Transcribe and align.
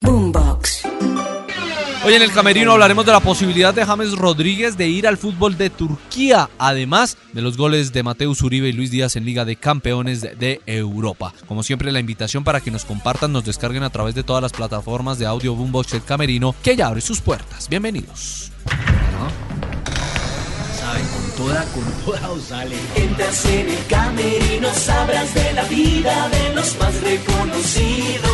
Boombox. 0.00 0.82
Hoy 2.04 2.14
en 2.14 2.22
el 2.22 2.32
Camerino 2.32 2.72
hablaremos 2.72 3.04
de 3.04 3.12
la 3.12 3.20
posibilidad 3.20 3.74
de 3.74 3.84
James 3.84 4.12
Rodríguez 4.12 4.78
de 4.78 4.88
ir 4.88 5.06
al 5.08 5.18
fútbol 5.18 5.58
de 5.58 5.68
Turquía, 5.68 6.48
además 6.58 7.18
de 7.32 7.42
los 7.42 7.56
goles 7.56 7.92
de 7.92 8.04
Mateus 8.04 8.40
Uribe 8.42 8.68
y 8.68 8.72
Luis 8.72 8.90
Díaz 8.90 9.16
en 9.16 9.24
Liga 9.24 9.44
de 9.44 9.56
Campeones 9.56 10.22
de 10.22 10.60
Europa. 10.66 11.34
Como 11.46 11.62
siempre, 11.62 11.90
la 11.90 12.00
invitación 12.00 12.44
para 12.44 12.60
que 12.60 12.70
nos 12.70 12.84
compartan, 12.84 13.32
nos 13.32 13.44
descarguen 13.44 13.82
a 13.82 13.90
través 13.90 14.14
de 14.14 14.22
todas 14.22 14.42
las 14.42 14.52
plataformas 14.52 15.18
de 15.18 15.26
audio 15.26 15.54
Boombox 15.54 15.94
El 15.94 16.04
Camerino, 16.04 16.54
que 16.62 16.76
ya 16.76 16.86
abre 16.86 17.00
sus 17.00 17.20
puertas. 17.20 17.68
Bienvenidos. 17.68 18.52
Saben, 20.78 21.06
con 21.08 21.30
toda, 21.36 21.64
con 21.64 21.84
toda 22.04 22.30
os 22.30 22.44
sale. 22.44 22.76
Entras 22.94 23.44
en 23.46 23.68
el 23.68 23.86
camerino, 23.86 24.72
sabrás 24.72 25.34
de 25.34 25.52
la 25.52 25.64
vida 25.64 26.28
de 26.28 26.54
los 26.54 26.78
más 26.78 26.94
reconocidos. 27.02 28.28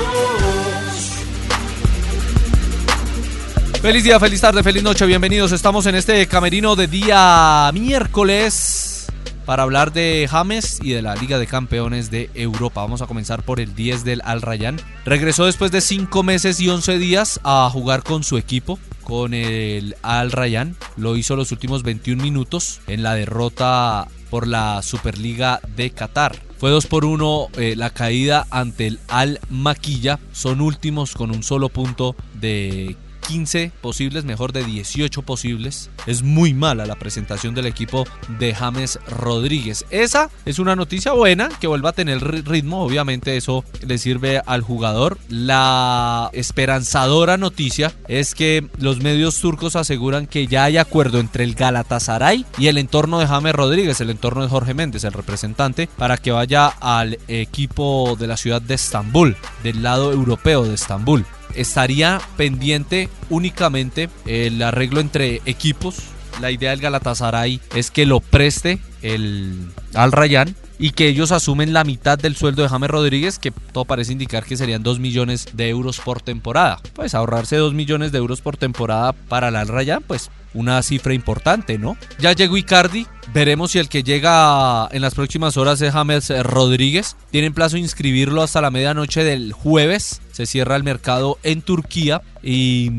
Feliz 3.84 4.02
día, 4.02 4.18
feliz 4.18 4.40
tarde, 4.40 4.62
feliz 4.62 4.82
noche, 4.82 5.04
bienvenidos. 5.04 5.52
Estamos 5.52 5.84
en 5.84 5.94
este 5.94 6.27
camerino 6.27 6.74
de 6.74 6.86
día 6.86 7.70
miércoles 7.74 9.08
para 9.44 9.62
hablar 9.62 9.92
de 9.92 10.26
James 10.26 10.78
y 10.82 10.92
de 10.92 11.02
la 11.02 11.14
Liga 11.16 11.38
de 11.38 11.46
Campeones 11.46 12.10
de 12.10 12.30
Europa. 12.32 12.80
Vamos 12.80 13.02
a 13.02 13.06
comenzar 13.06 13.42
por 13.42 13.60
el 13.60 13.74
10 13.74 14.04
del 14.04 14.22
Al 14.24 14.41
Rayyan. 14.41 14.80
Regresó 15.04 15.44
después 15.44 15.70
de 15.70 15.82
5 15.82 16.22
meses 16.22 16.60
y 16.60 16.70
11 16.70 16.96
días 16.96 17.41
a 17.44 17.68
jugar 17.70 18.02
con 18.04 18.24
su 18.24 18.38
equipo, 18.38 18.78
con 19.02 19.34
el 19.34 19.96
Al 20.00 20.32
Rayyan. 20.32 20.76
Lo 20.96 21.14
hizo 21.19 21.36
los 21.36 21.52
últimos 21.52 21.82
21 21.82 22.22
minutos 22.22 22.80
en 22.86 23.02
la 23.02 23.14
derrota 23.14 24.08
por 24.30 24.48
la 24.48 24.80
Superliga 24.80 25.60
de 25.76 25.91
Qatar. 25.91 26.34
Fue 26.56 26.70
2 26.70 26.86
por 26.86 27.04
1 27.04 27.48
eh, 27.58 27.74
la 27.76 27.91
caída 27.91 28.46
ante 28.48 28.86
el 28.86 28.98
Al 29.08 29.41
Maquilla. 29.50 30.20
Son 30.32 30.62
últimos 30.62 31.12
con 31.12 31.30
un 31.30 31.42
solo 31.42 31.69
punto 31.69 32.16
de 32.32 32.96
15 33.27 33.72
posibles, 33.80 34.25
mejor 34.25 34.53
de 34.53 34.64
18 34.64 35.22
posibles. 35.22 35.91
Es 36.06 36.22
muy 36.22 36.55
mala 36.55 36.86
la 36.86 36.97
presentación 36.97 37.55
del 37.55 37.66
equipo 37.66 38.06
de 38.39 38.55
James 38.55 38.98
Rodríguez. 39.08 39.84
Esa 39.91 40.31
es 40.44 40.58
una 40.58 40.77
noticia 40.77 41.12
buena, 41.12 41.48
que 41.61 41.66
vuelva 41.66 41.91
a 41.91 41.92
tener 41.94 42.22
ritmo. 42.22 42.83
Obviamente 42.83 43.36
eso 43.36 43.64
le 43.86 43.98
sirve 43.98 44.41
al 44.47 44.62
jugador. 44.62 45.19
La 45.28 46.31
esperanzadora 46.33 47.36
noticia 47.36 47.92
es 48.08 48.34
que 48.34 48.69
los 48.78 49.00
medios 49.00 49.41
turcos 49.41 49.77
aseguran 49.77 50.27
que 50.27 50.47
ya 50.47 50.64
hay 50.64 50.77
acuerdo 50.77 51.19
entre 51.19 51.44
el 51.44 51.55
Galatasaray 51.55 52.44
y 52.59 52.69
el 52.69 52.78
entorno 52.78 53.19
de 53.19 53.27
James 53.27 53.55
Rodríguez, 53.55 54.00
el 54.00 54.11
entorno 54.11 54.42
de 54.42 54.48
Jorge 54.48 54.75
Méndez, 54.75 55.05
el 55.05 55.12
representante, 55.12 55.88
para 55.98 56.16
que 56.16 56.33
vaya 56.33 56.66
al 56.66 57.19
equipo 57.28 58.16
de 58.19 58.27
la 58.27 58.36
ciudad 58.36 58.62
de 58.62 58.75
Estambul, 58.75 59.36
del 59.62 59.83
lado 59.83 60.12
europeo 60.12 60.64
de 60.64 60.75
Estambul 60.75 61.25
estaría 61.55 62.20
pendiente 62.36 63.08
únicamente 63.30 64.08
el 64.27 64.62
arreglo 64.62 65.00
entre 65.00 65.42
equipos. 65.47 65.97
La 66.41 66.50
idea 66.50 66.70
del 66.70 66.80
Galatasaray 66.80 67.60
es 67.74 67.91
que 67.91 68.06
lo 68.06 68.20
preste 68.20 68.80
el 69.02 69.70
Al 69.94 70.12
Rayyan 70.12 70.56
y 70.78 70.90
que 70.90 71.08
ellos 71.08 71.32
asumen 71.32 71.72
la 71.72 71.84
mitad 71.84 72.18
del 72.18 72.36
sueldo 72.36 72.62
de 72.62 72.68
James 72.68 72.90
Rodríguez, 72.90 73.38
que 73.38 73.50
todo 73.50 73.84
parece 73.84 74.12
indicar 74.12 74.44
que 74.44 74.56
serían 74.56 74.82
2 74.82 74.98
millones 74.98 75.48
de 75.52 75.68
euros 75.68 76.00
por 76.00 76.22
temporada. 76.22 76.80
Pues 76.94 77.14
ahorrarse 77.14 77.56
2 77.56 77.74
millones 77.74 78.12
de 78.12 78.18
euros 78.18 78.40
por 78.40 78.56
temporada 78.56 79.12
para 79.12 79.48
el 79.48 79.56
Al 79.56 79.68
Rayyan, 79.68 80.02
pues 80.06 80.30
una 80.54 80.80
cifra 80.82 81.14
importante, 81.14 81.78
¿no? 81.78 81.96
Ya 82.18 82.32
llegó 82.32 82.56
Icardi, 82.56 83.06
veremos 83.32 83.72
si 83.72 83.80
el 83.80 83.88
que 83.88 84.02
llega 84.02 84.88
en 84.92 85.02
las 85.02 85.14
próximas 85.14 85.56
horas 85.56 85.80
es 85.82 85.92
James 85.92 86.32
Rodríguez. 86.44 87.16
Tienen 87.30 87.52
plazo 87.52 87.74
de 87.74 87.80
inscribirlo 87.80 88.42
hasta 88.42 88.60
la 88.60 88.70
medianoche 88.70 89.24
del 89.24 89.52
jueves. 89.52 90.22
Se 90.32 90.46
cierra 90.46 90.76
el 90.76 90.84
mercado 90.84 91.38
en 91.42 91.60
Turquía 91.60 92.22
y 92.42 92.91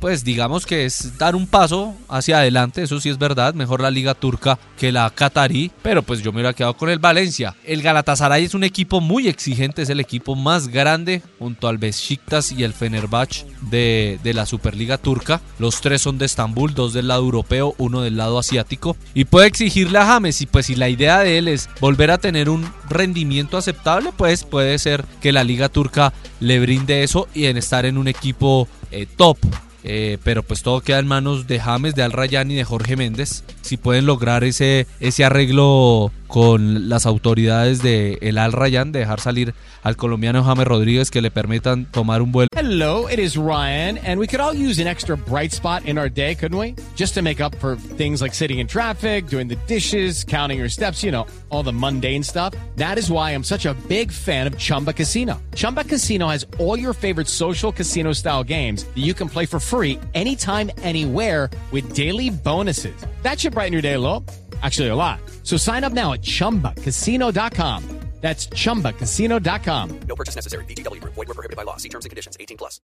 pues 0.00 0.24
digamos 0.24 0.66
que 0.66 0.84
es 0.84 1.16
dar 1.18 1.34
un 1.34 1.46
paso 1.46 1.94
hacia 2.08 2.38
adelante, 2.38 2.82
eso 2.82 3.00
sí 3.00 3.08
es 3.08 3.18
verdad, 3.18 3.54
mejor 3.54 3.80
la 3.80 3.90
liga 3.90 4.14
turca 4.14 4.58
que 4.78 4.92
la 4.92 5.10
catarí, 5.10 5.70
pero 5.82 6.02
pues 6.02 6.22
yo 6.22 6.32
me 6.32 6.36
hubiera 6.36 6.52
quedado 6.52 6.76
con 6.76 6.90
el 6.90 6.98
Valencia. 6.98 7.54
El 7.64 7.82
Galatasaray 7.82 8.44
es 8.44 8.54
un 8.54 8.64
equipo 8.64 9.00
muy 9.00 9.28
exigente, 9.28 9.82
es 9.82 9.90
el 9.90 10.00
equipo 10.00 10.34
más 10.34 10.68
grande 10.68 11.22
junto 11.38 11.68
al 11.68 11.78
Besiktas 11.78 12.52
y 12.52 12.64
el 12.64 12.72
Fenerbahce 12.72 13.46
de, 13.62 14.18
de 14.22 14.34
la 14.34 14.46
Superliga 14.46 14.98
turca. 14.98 15.40
Los 15.58 15.80
tres 15.80 16.02
son 16.02 16.18
de 16.18 16.26
Estambul, 16.26 16.74
dos 16.74 16.92
del 16.92 17.08
lado 17.08 17.22
europeo, 17.22 17.74
uno 17.78 18.02
del 18.02 18.16
lado 18.16 18.38
asiático 18.38 18.96
y 19.14 19.24
puede 19.24 19.46
exigirle 19.46 19.98
a 19.98 20.06
James 20.06 20.40
y 20.40 20.46
pues 20.46 20.66
si 20.66 20.74
la 20.74 20.88
idea 20.88 21.20
de 21.20 21.38
él 21.38 21.48
es 21.48 21.68
volver 21.80 22.10
a 22.10 22.18
tener 22.18 22.48
un 22.48 22.66
rendimiento 22.88 23.56
aceptable, 23.56 24.10
pues 24.16 24.44
puede 24.44 24.78
ser 24.78 25.04
que 25.20 25.32
la 25.32 25.44
liga 25.44 25.68
turca 25.68 26.12
le 26.40 26.60
brinde 26.60 27.02
eso 27.02 27.28
y 27.34 27.46
en 27.46 27.56
estar 27.56 27.86
en 27.86 27.98
un 27.98 28.08
equipo 28.08 28.68
eh, 28.90 29.06
top. 29.16 29.38
Eh, 29.84 30.18
pero 30.24 30.42
pues 30.42 30.62
todo 30.62 30.80
queda 30.80 30.98
en 30.98 31.06
manos 31.06 31.46
de 31.46 31.60
James, 31.60 31.94
de 31.94 32.02
Al 32.02 32.12
Rayyan 32.12 32.50
y 32.50 32.54
de 32.54 32.64
Jorge 32.64 32.96
Méndez. 32.96 33.44
Si 33.60 33.76
pueden 33.76 34.06
lograr 34.06 34.42
ese, 34.42 34.86
ese 34.98 35.24
arreglo 35.24 36.10
con 36.34 36.88
las 36.88 37.06
autoridades 37.06 37.80
de 37.80 38.18
el 38.20 38.38
Al 38.38 38.50
Rayyan, 38.50 38.90
de 38.90 38.98
dejar 38.98 39.20
salir 39.20 39.54
al 39.84 39.96
colombiano 39.96 40.42
James 40.42 40.66
Rodríguez 40.66 41.12
que 41.12 41.22
le 41.22 41.30
permitan 41.30 41.84
tomar 41.84 42.22
un 42.22 42.32
vuelo. 42.32 42.48
Hello, 42.56 43.06
it 43.08 43.20
is 43.20 43.36
Ryan, 43.36 43.98
and 43.98 44.18
we 44.18 44.26
could 44.26 44.40
all 44.40 44.52
use 44.52 44.80
an 44.80 44.88
extra 44.88 45.16
bright 45.16 45.52
spot 45.52 45.84
in 45.84 45.96
our 45.96 46.08
day, 46.08 46.34
couldn't 46.34 46.58
we? 46.58 46.74
Just 46.96 47.14
to 47.14 47.22
make 47.22 47.40
up 47.40 47.54
for 47.60 47.76
things 47.76 48.20
like 48.20 48.34
sitting 48.34 48.58
in 48.58 48.66
traffic, 48.66 49.28
doing 49.28 49.46
the 49.46 49.54
dishes, 49.68 50.24
counting 50.24 50.58
your 50.58 50.68
steps, 50.68 51.04
you 51.04 51.12
know, 51.12 51.24
all 51.50 51.62
the 51.62 51.72
mundane 51.72 52.24
stuff. 52.24 52.52
That 52.74 52.98
is 52.98 53.12
why 53.12 53.30
I'm 53.30 53.44
such 53.44 53.64
a 53.64 53.74
big 53.86 54.10
fan 54.10 54.48
of 54.48 54.58
Chumba 54.58 54.92
Casino. 54.92 55.40
Chumba 55.54 55.84
Casino 55.84 56.26
has 56.26 56.44
all 56.58 56.76
your 56.76 56.94
favorite 56.94 57.28
social 57.28 57.70
casino 57.70 58.12
style 58.12 58.42
games 58.42 58.86
that 58.86 59.04
you 59.04 59.14
can 59.14 59.28
play 59.28 59.46
for 59.46 59.60
free 59.60 60.00
anytime, 60.14 60.72
anywhere 60.82 61.48
with 61.70 61.94
daily 61.94 62.30
bonuses. 62.30 62.96
That 63.22 63.38
should 63.38 63.52
brighten 63.52 63.72
your 63.72 63.82
day 63.82 63.94
a 63.94 64.00
little. 64.00 64.24
Actually, 64.64 64.88
a 64.90 64.96
lot. 64.96 65.18
So 65.42 65.56
sign 65.58 65.84
up 65.84 65.92
now 65.92 66.12
at 66.14 66.22
chumbacasino.com. 66.22 67.82
That's 68.22 68.48
chumbacasino.com. 68.48 69.90
No 70.08 70.14
purchase 70.16 70.34
necessary. 70.34 70.64
BGW. 70.64 71.00
Void 71.04 71.28
were 71.28 71.34
prohibited 71.34 71.56
by 71.56 71.64
law. 71.64 71.76
See 71.76 71.90
terms 71.90 72.06
and 72.06 72.10
conditions. 72.10 72.36
18 72.40 72.56
plus. 72.56 72.80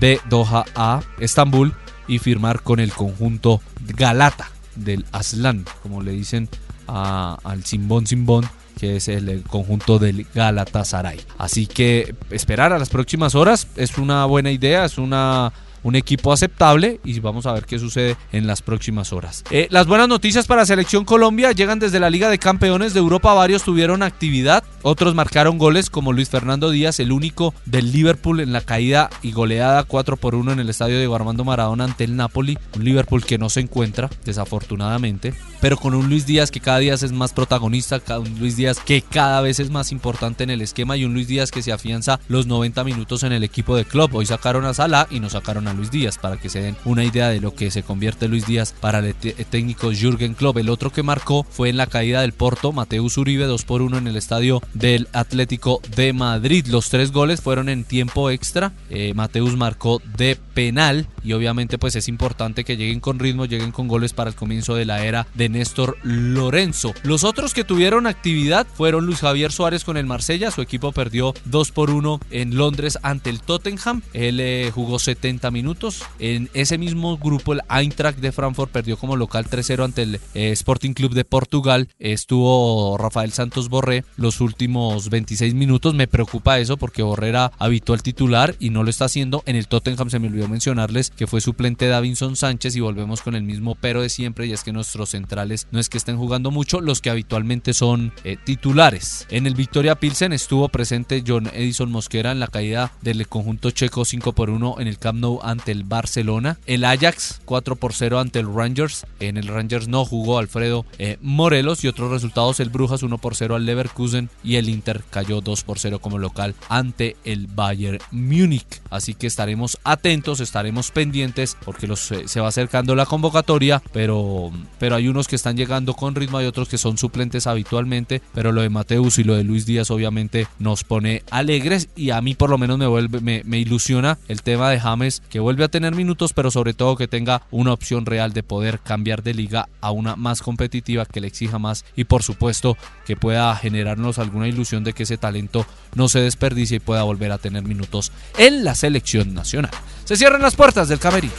de 0.00 0.18
Doha 0.30 0.64
a 0.74 1.02
Estambul 1.20 1.74
y 2.08 2.18
firmar 2.18 2.62
con 2.62 2.80
el 2.80 2.90
conjunto 2.92 3.60
Galata 3.96 4.50
del 4.74 5.04
Aslan, 5.12 5.66
como 5.82 6.00
le 6.02 6.12
dicen 6.12 6.48
a- 6.88 7.38
al 7.44 7.64
Simbón 7.64 8.06
Simbón 8.06 8.48
que 8.80 8.96
es 8.96 9.06
el, 9.08 9.28
el 9.28 9.42
conjunto 9.44 9.98
del 10.00 10.26
Galatasaray. 10.34 11.20
Así 11.38 11.66
que 11.66 12.14
esperar 12.30 12.72
a 12.72 12.78
las 12.78 12.88
próximas 12.88 13.34
horas 13.36 13.68
es 13.76 13.98
una 13.98 14.24
buena 14.24 14.50
idea, 14.50 14.84
es 14.86 14.98
una 14.98 15.52
un 15.84 15.94
equipo 15.94 16.32
aceptable 16.32 17.00
y 17.04 17.20
vamos 17.20 17.46
a 17.46 17.52
ver 17.52 17.66
qué 17.66 17.78
sucede 17.78 18.16
en 18.32 18.46
las 18.48 18.62
próximas 18.62 19.12
horas. 19.12 19.44
Eh, 19.50 19.68
las 19.70 19.86
buenas 19.86 20.08
noticias 20.08 20.46
para 20.46 20.66
Selección 20.66 21.04
Colombia 21.04 21.52
llegan 21.52 21.78
desde 21.78 22.00
la 22.00 22.10
Liga 22.10 22.28
de 22.28 22.38
Campeones 22.38 22.94
de 22.94 23.00
Europa. 23.00 23.32
Varios 23.34 23.62
tuvieron 23.62 24.02
actividad, 24.02 24.64
otros 24.82 25.14
marcaron 25.14 25.58
goles 25.58 25.90
como 25.90 26.12
Luis 26.12 26.30
Fernando 26.30 26.70
Díaz, 26.70 26.98
el 26.98 27.12
único 27.12 27.54
del 27.66 27.92
Liverpool 27.92 28.40
en 28.40 28.52
la 28.52 28.62
caída 28.62 29.10
y 29.22 29.32
goleada 29.32 29.84
4 29.84 30.16
por 30.16 30.34
1 30.34 30.52
en 30.52 30.60
el 30.60 30.70
estadio 30.70 30.98
de 30.98 31.14
Armando 31.14 31.44
Maradona 31.44 31.84
ante 31.84 32.04
el 32.04 32.16
Napoli. 32.16 32.58
Un 32.76 32.84
Liverpool 32.84 33.24
que 33.24 33.38
no 33.38 33.50
se 33.50 33.60
encuentra, 33.60 34.10
desafortunadamente, 34.24 35.34
pero 35.60 35.76
con 35.76 35.94
un 35.94 36.08
Luis 36.08 36.26
Díaz 36.26 36.50
que 36.50 36.60
cada 36.60 36.78
día 36.78 36.94
es 36.94 37.12
más 37.12 37.32
protagonista, 37.32 38.00
un 38.18 38.38
Luis 38.38 38.56
Díaz 38.56 38.78
que 38.78 39.02
cada 39.02 39.42
vez 39.42 39.60
es 39.60 39.70
más 39.70 39.92
importante 39.92 40.44
en 40.44 40.50
el 40.50 40.62
esquema 40.62 40.96
y 40.96 41.04
un 41.04 41.12
Luis 41.12 41.28
Díaz 41.28 41.50
que 41.50 41.62
se 41.62 41.72
afianza 41.72 42.20
los 42.28 42.46
90 42.46 42.82
minutos 42.84 43.22
en 43.22 43.32
el 43.32 43.44
equipo 43.44 43.76
de 43.76 43.84
club. 43.84 44.14
Hoy 44.14 44.26
sacaron 44.26 44.64
a 44.64 44.72
Salah 44.72 45.06
y 45.10 45.20
no 45.20 45.28
sacaron 45.28 45.68
a 45.68 45.73
Luis 45.74 45.90
Díaz 45.90 46.18
para 46.18 46.36
que 46.36 46.48
se 46.48 46.60
den 46.60 46.76
una 46.84 47.04
idea 47.04 47.28
de 47.28 47.40
lo 47.40 47.54
que 47.54 47.70
se 47.70 47.82
convierte 47.82 48.28
Luis 48.28 48.46
Díaz 48.46 48.74
para 48.78 49.00
el 49.00 49.14
técnico 49.14 49.92
Jürgen 49.92 50.34
Klopp. 50.34 50.58
El 50.58 50.68
otro 50.68 50.90
que 50.90 51.02
marcó 51.02 51.44
fue 51.48 51.68
en 51.68 51.76
la 51.76 51.86
caída 51.86 52.22
del 52.22 52.32
Porto, 52.32 52.72
Mateus 52.72 53.16
Uribe 53.18 53.44
2 53.44 53.64
por 53.64 53.82
1 53.82 53.98
en 53.98 54.06
el 54.06 54.16
estadio 54.16 54.62
del 54.72 55.08
Atlético 55.12 55.80
de 55.96 56.12
Madrid. 56.12 56.66
Los 56.66 56.90
tres 56.90 57.12
goles 57.12 57.40
fueron 57.40 57.68
en 57.68 57.84
tiempo 57.84 58.30
extra. 58.30 58.72
Eh, 58.90 59.12
Mateus 59.14 59.56
marcó 59.56 60.00
de 60.16 60.38
penal 60.54 61.06
y 61.22 61.32
obviamente 61.32 61.78
pues 61.78 61.96
es 61.96 62.08
importante 62.08 62.64
que 62.64 62.76
lleguen 62.76 63.00
con 63.00 63.18
ritmo, 63.18 63.46
lleguen 63.46 63.72
con 63.72 63.88
goles 63.88 64.12
para 64.12 64.30
el 64.30 64.36
comienzo 64.36 64.74
de 64.74 64.84
la 64.84 65.04
era 65.04 65.26
de 65.34 65.48
Néstor 65.48 65.96
Lorenzo. 66.02 66.94
Los 67.02 67.24
otros 67.24 67.52
que 67.52 67.64
tuvieron 67.64 68.06
actividad 68.06 68.66
fueron 68.66 69.06
Luis 69.06 69.20
Javier 69.20 69.52
Suárez 69.52 69.84
con 69.84 69.96
el 69.96 70.06
Marsella, 70.06 70.50
su 70.50 70.62
equipo 70.62 70.92
perdió 70.92 71.34
2 71.46 71.72
por 71.72 71.90
1 71.90 72.20
en 72.30 72.56
Londres 72.56 72.98
ante 73.02 73.30
el 73.30 73.40
Tottenham, 73.40 74.02
él 74.12 74.40
eh, 74.40 74.70
jugó 74.74 74.98
70 74.98 75.50
minutos, 75.50 76.04
en 76.18 76.48
ese 76.54 76.78
mismo 76.78 77.18
grupo 77.18 77.52
el 77.52 77.62
Eintracht 77.68 78.18
de 78.18 78.32
Frankfurt 78.32 78.70
perdió 78.70 78.96
como 78.96 79.16
local 79.16 79.46
3-0 79.46 79.84
ante 79.84 80.02
el 80.02 80.20
eh, 80.34 80.52
Sporting 80.52 80.92
Club 80.92 81.14
de 81.14 81.24
Portugal, 81.24 81.88
estuvo 81.98 82.96
Rafael 82.98 83.32
Santos 83.32 83.68
Borré 83.68 84.04
los 84.16 84.40
últimos 84.40 85.10
26 85.10 85.54
minutos, 85.54 85.94
me 85.94 86.06
preocupa 86.06 86.58
eso 86.58 86.76
porque 86.76 87.02
Borré 87.02 87.28
era 87.30 87.52
habitual 87.58 88.02
titular 88.02 88.54
y 88.58 88.70
no 88.70 88.82
lo 88.82 88.90
está 88.90 89.06
haciendo, 89.06 89.42
en 89.46 89.56
el 89.56 89.66
Tottenham 89.66 90.10
se 90.10 90.18
me 90.18 90.28
olvidó 90.28 90.43
mencionarles 90.48 91.10
que 91.10 91.26
fue 91.26 91.40
suplente 91.40 91.88
Davinson 91.88 92.36
Sánchez 92.36 92.76
y 92.76 92.80
volvemos 92.80 93.22
con 93.22 93.34
el 93.34 93.42
mismo 93.42 93.74
pero 93.74 94.02
de 94.02 94.08
siempre 94.08 94.46
y 94.46 94.52
es 94.52 94.62
que 94.62 94.72
nuestros 94.72 95.10
centrales 95.10 95.66
no 95.70 95.78
es 95.78 95.88
que 95.88 95.98
estén 95.98 96.16
jugando 96.16 96.50
mucho, 96.50 96.80
los 96.80 97.00
que 97.00 97.10
habitualmente 97.10 97.74
son 97.74 98.12
eh, 98.24 98.36
titulares. 98.42 99.26
En 99.30 99.46
el 99.46 99.54
Victoria 99.54 99.94
Pilsen 99.94 100.32
estuvo 100.32 100.68
presente 100.68 101.22
John 101.26 101.50
Edison 101.52 101.90
Mosquera 101.90 102.32
en 102.32 102.40
la 102.40 102.48
caída 102.48 102.92
del 103.02 103.26
conjunto 103.28 103.70
checo 103.70 104.04
5 104.04 104.32
por 104.32 104.50
1 104.50 104.76
en 104.80 104.88
el 104.88 104.98
Camp 104.98 105.20
Nou 105.20 105.40
ante 105.42 105.72
el 105.72 105.84
Barcelona. 105.84 106.58
El 106.66 106.84
Ajax 106.84 107.40
4 107.44 107.76
por 107.76 107.92
0 107.92 108.20
ante 108.20 108.38
el 108.38 108.52
Rangers. 108.52 109.06
En 109.20 109.36
el 109.36 109.48
Rangers 109.48 109.88
no 109.88 110.04
jugó 110.04 110.38
Alfredo 110.38 110.84
eh, 110.98 111.18
Morelos 111.20 111.84
y 111.84 111.88
otros 111.88 112.10
resultados 112.10 112.60
el 112.60 112.70
Brujas 112.70 113.02
1 113.02 113.18
por 113.18 113.34
0 113.34 113.56
al 113.56 113.66
Leverkusen 113.66 114.30
y 114.42 114.56
el 114.56 114.68
Inter 114.68 115.04
cayó 115.10 115.40
2 115.40 115.64
por 115.64 115.78
0 115.78 115.98
como 116.00 116.18
local 116.18 116.54
ante 116.68 117.16
el 117.24 117.46
Bayern 117.46 117.98
Múnich. 118.10 118.82
Así 118.90 119.14
que 119.14 119.26
estaremos 119.26 119.78
atentos, 119.84 120.33
estaremos 120.40 120.90
pendientes 120.90 121.56
porque 121.64 121.86
eh, 121.86 122.22
se 122.26 122.40
va 122.40 122.48
acercando 122.48 122.94
la 122.94 123.06
convocatoria, 123.06 123.82
pero, 123.92 124.50
pero 124.78 124.96
hay 124.96 125.08
unos 125.08 125.28
que 125.28 125.36
están 125.36 125.56
llegando 125.56 125.94
con 125.94 126.14
ritmo, 126.14 126.38
hay 126.38 126.46
otros 126.46 126.68
que 126.68 126.78
son 126.78 126.98
suplentes 126.98 127.46
habitualmente, 127.46 128.22
pero 128.32 128.52
lo 128.52 128.62
de 128.62 128.70
Mateus 128.70 129.18
y 129.18 129.24
lo 129.24 129.34
de 129.34 129.44
Luis 129.44 129.66
Díaz 129.66 129.90
obviamente 129.90 130.46
nos 130.58 130.84
pone 130.84 131.22
alegres 131.30 131.88
y 131.96 132.10
a 132.10 132.20
mí 132.20 132.34
por 132.34 132.50
lo 132.50 132.58
menos 132.58 132.78
me, 132.78 132.86
vuelve, 132.86 133.20
me, 133.20 133.42
me 133.44 133.58
ilusiona 133.58 134.18
el 134.28 134.42
tema 134.42 134.70
de 134.70 134.80
James 134.80 135.22
que 135.30 135.40
vuelve 135.40 135.64
a 135.64 135.68
tener 135.68 135.94
minutos, 135.94 136.32
pero 136.32 136.50
sobre 136.50 136.74
todo 136.74 136.96
que 136.96 137.08
tenga 137.08 137.42
una 137.50 137.72
opción 137.72 138.06
real 138.06 138.32
de 138.32 138.42
poder 138.42 138.80
cambiar 138.80 139.22
de 139.22 139.34
liga 139.34 139.68
a 139.80 139.90
una 139.90 140.16
más 140.16 140.42
competitiva 140.42 141.06
que 141.06 141.20
le 141.20 141.26
exija 141.26 141.58
más 141.58 141.84
y 141.96 142.04
por 142.04 142.22
supuesto 142.22 142.76
que 143.06 143.16
pueda 143.16 143.54
generarnos 143.56 144.18
alguna 144.18 144.48
ilusión 144.48 144.84
de 144.84 144.92
que 144.92 145.04
ese 145.04 145.18
talento 145.18 145.66
no 145.94 146.08
se 146.08 146.20
desperdicie 146.20 146.76
y 146.76 146.80
pueda 146.80 147.02
volver 147.02 147.32
a 147.32 147.38
tener 147.38 147.62
minutos 147.62 148.12
en 148.38 148.64
la 148.64 148.74
selección 148.74 149.34
nacional. 149.34 149.70
Se 150.04 150.16
cierran 150.24 150.40
las 150.40 150.56
puertas 150.56 150.88
del 150.88 150.98
camerino. 150.98 151.34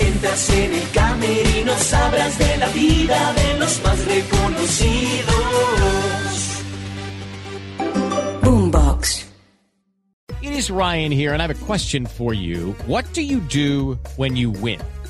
Entras 0.00 0.50
en 0.50 0.74
el 0.74 0.90
camerino, 0.90 1.72
sabrás 1.78 2.36
de 2.36 2.56
la 2.56 2.68
vida 2.70 3.32
de 3.34 3.58
los 3.60 3.80
más 3.84 4.04
reconocidos. 4.06 5.36
Boombox. 8.42 9.24
It 10.42 10.52
is 10.52 10.68
Ryan 10.68 11.12
here, 11.12 11.32
and 11.32 11.40
I 11.40 11.46
have 11.46 11.62
a 11.62 11.64
question 11.66 12.06
for 12.06 12.34
you. 12.34 12.74
What 12.88 13.04
do 13.12 13.22
you 13.22 13.38
do 13.38 14.00
when 14.16 14.34
you 14.34 14.50
win? 14.50 14.80